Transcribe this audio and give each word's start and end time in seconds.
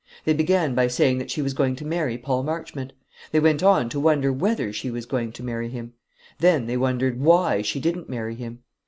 They 0.25 0.33
began 0.33 0.73
by 0.73 0.87
saying 0.87 1.19
that 1.19 1.29
she 1.29 1.43
was 1.43 1.53
going 1.53 1.75
to 1.75 1.85
marry 1.85 2.17
Paul 2.17 2.41
Marchmont; 2.41 2.91
they 3.31 3.39
went 3.39 3.61
on 3.61 3.87
to 3.89 3.99
wonder 3.99 4.33
whether 4.33 4.73
she 4.73 4.89
was 4.89 5.05
going 5.05 5.31
to 5.33 5.43
marry 5.43 5.69
him; 5.69 5.93
then 6.39 6.65
they 6.65 6.75
wondered 6.75 7.19
why 7.19 7.61
she 7.61 7.79
didn't 7.79 8.09
marry 8.09 8.33
him. 8.33 8.63